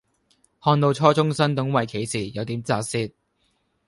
[0.63, 3.07] 看到初中生懂圍棋時有點咋舌